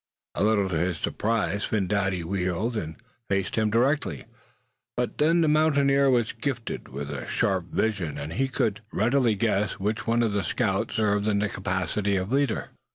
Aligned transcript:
A 0.33 0.43
little 0.43 0.67
to 0.69 0.79
his 0.79 0.97
surprise 0.97 1.63
Phin 1.63 1.87
Dady 1.87 2.23
wheeled, 2.23 2.75
and 2.75 2.95
faced 3.29 3.55
him 3.55 3.69
directly. 3.69 4.25
But 4.97 5.19
then 5.19 5.41
the 5.41 5.47
mountaineer 5.47 6.09
was 6.09 6.31
gifted 6.31 6.87
with 6.87 7.11
a 7.11 7.27
sharp 7.27 7.65
vision, 7.71 8.17
and 8.17 8.33
he 8.33 8.47
could 8.47 8.81
readily 8.91 9.35
guess 9.35 9.73
which 9.73 10.07
one 10.07 10.23
of 10.23 10.33
the 10.33 10.43
scouts 10.43 10.95
served 10.95 11.27
in 11.27 11.37
the 11.37 11.49
capacity 11.49 12.15
of 12.15 12.31
leader. 12.31 12.69